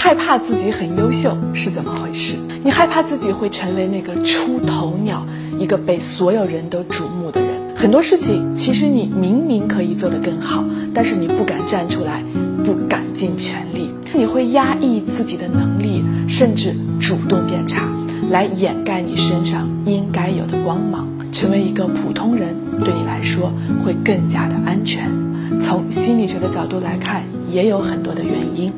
[0.00, 2.36] 害怕自己很优秀是怎么回事？
[2.62, 5.26] 你害怕自己会成为那个出头鸟，
[5.58, 7.50] 一个被所有人都瞩目的人。
[7.74, 10.64] 很多事情其实你明明可以做得更好，
[10.94, 12.22] 但是你不敢站出来，
[12.64, 17.82] 不敢尽全力，你会压抑自己的能力，甚至主动变差，
[18.30, 21.08] 来掩盖你身上应该有的光芒。
[21.32, 22.54] 成为一个普通人，
[22.84, 23.52] 对你来说
[23.84, 25.10] 会更加的安全。
[25.60, 28.72] 从心理学的角度来看，也有很多的原因。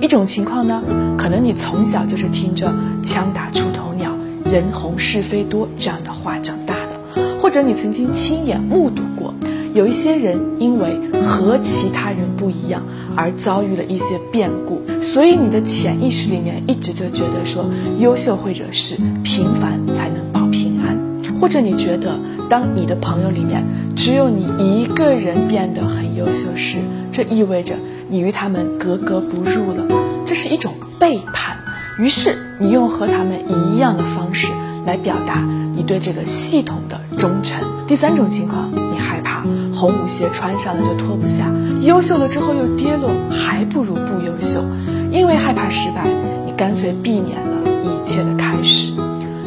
[0.00, 0.82] 一种情况呢，
[1.16, 2.72] 可能你从小就是听着
[3.04, 4.10] “枪打出头鸟，
[4.50, 9.34] 人红是非多”这样的话长大的，或者你曾经亲眼目睹过
[9.74, 12.82] 有一些人因为和其他人不一样
[13.16, 17.64] 而遭遇了一些变故，所以你的潜意识里面一直就觉得说，
[17.98, 20.98] 优秀会惹事，平凡才能保平安。
[21.40, 22.18] 或者你觉得，
[22.52, 23.64] 当你的朋友里面
[23.96, 27.76] 只有你一个人变得很优秀时，这意味着。
[28.10, 29.86] 你与他们格格不入了，
[30.26, 31.56] 这是一种背叛。
[31.98, 34.48] 于是你用和他们一样的方式
[34.84, 35.42] 来表达
[35.74, 37.58] 你对这个系统的忠诚。
[37.86, 39.42] 第三种情况，你害怕
[39.74, 44.62] 红舞鞋穿上了就脱不下，优秀了之后又跌落，还不如不优秀。
[45.10, 46.06] 因为害怕失败，
[46.44, 48.92] 你干脆避免了一切的开始。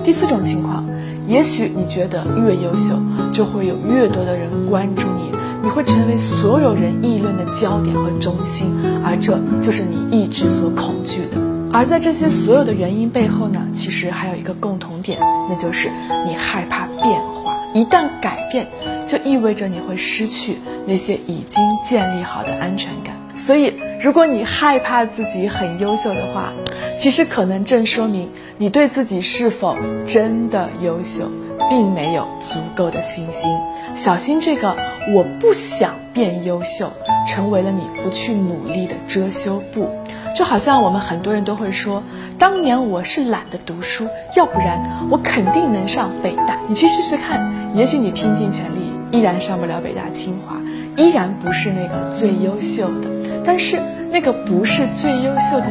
[0.04, 0.88] 第四种情况，
[1.28, 2.96] 也许你觉得越优秀
[3.32, 5.36] 就会有越多的人关注你。
[5.64, 8.72] 你会成为所有人议论的焦点和中心，
[9.04, 11.42] 而这就是你一直所恐惧的。
[11.74, 15.90] 而在这些所有的原因背后呢，其实还有一个共同点，那就是
[16.28, 17.58] 你害怕变化。
[17.74, 18.68] 一旦改变，
[19.08, 23.16] 就意味着你会失去那些已经建立好的安全感。
[23.38, 26.54] 所以，如果你害怕自己很优秀的话，
[26.98, 29.76] 其实可能正说明你对自己是否
[30.08, 31.30] 真的优秀。
[31.68, 33.50] 并没有足够的信心，
[33.96, 34.76] 小心这个
[35.16, 36.92] 我不想变优秀，
[37.28, 39.90] 成为了你不去努力的遮羞布。
[40.36, 42.04] 就好像我们很多人都会说，
[42.38, 46.60] 当年我是懒得读书，要不然我肯定能上北大。
[46.68, 50.62] 你去试试看，也许你拼尽全力依然上不了北大清华，
[51.02, 53.15] 依然不是那个最优秀的。
[53.46, 53.80] 但是
[54.12, 55.68] 那个不是最优秀的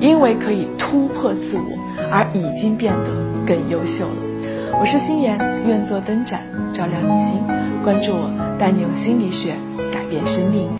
[0.00, 1.78] 你，因为可以突破自我，
[2.10, 3.10] 而已经变得
[3.46, 4.16] 更优秀了。
[4.80, 6.40] 我是心妍，愿做灯盏
[6.72, 7.40] 照亮你心。
[7.84, 9.54] 关注我，带你用心理学
[9.92, 10.74] 改变生命。